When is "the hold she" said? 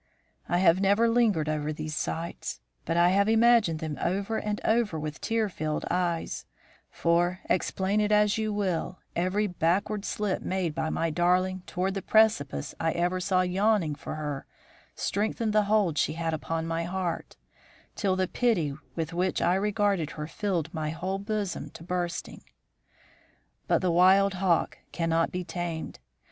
15.53-16.13